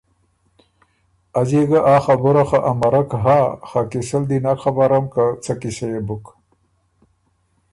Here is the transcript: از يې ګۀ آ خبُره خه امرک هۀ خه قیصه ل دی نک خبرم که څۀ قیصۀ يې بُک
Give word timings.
از 1.39 1.49
يې 1.55 1.63
ګۀ 1.69 1.79
آ 1.93 1.95
خبُره 2.05 2.43
خه 2.49 2.59
امرک 2.71 3.09
هۀ 3.23 3.39
خه 3.69 3.81
قیصه 3.91 4.17
ل 4.21 4.23
دی 4.29 4.37
نک 4.43 4.59
خبرم 4.65 5.05
که 5.13 5.23
څۀ 5.43 5.53
قیصۀ 5.61 5.85
يې 5.93 6.01
بُک 6.07 6.25